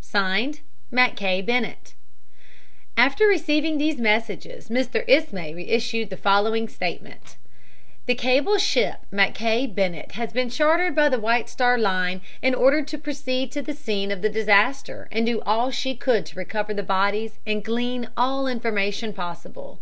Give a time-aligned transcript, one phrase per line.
[0.00, 0.58] (Signed)
[0.90, 1.94] "MACKAY BENNETT."
[2.96, 5.04] After receiving these messages Mr.
[5.06, 7.36] Ismay issued the following statement:
[8.06, 12.88] "The cable ship Mackay Bennett has been chartered by the White Star Line and ordered
[12.88, 16.74] to proceed to the scene of the disaster and do all she could to recover
[16.74, 19.78] the bodies and glean all information possible.